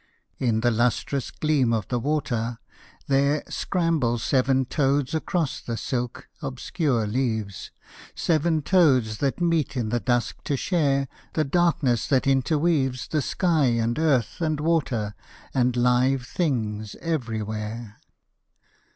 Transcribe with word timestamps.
In 0.39 0.61
the 0.61 0.71
lustrous 0.71 1.29
gleam 1.29 1.71
of 1.71 1.87
the 1.89 1.99
water, 1.99 2.57
there 3.05 3.43
Scramble 3.47 4.17
seven 4.17 4.65
toads 4.65 5.13
across 5.13 5.61
the 5.61 5.77
silk, 5.77 6.27
obscure 6.41 7.05
leaves, 7.05 7.69
Seven 8.15 8.63
toads 8.63 9.19
that 9.19 9.39
meet 9.39 9.77
in 9.77 9.89
the 9.89 9.99
dusk 9.99 10.43
to 10.45 10.57
share 10.57 11.07
The 11.33 11.43
darkness 11.43 12.07
that 12.07 12.25
interweaves 12.25 13.09
The 13.09 13.21
sky 13.21 13.65
and 13.65 13.99
earth 13.99 14.41
and 14.41 14.59
water 14.59 15.13
and 15.53 15.75
live 15.77 16.25
things 16.25 16.95
everywhere. 16.99 17.99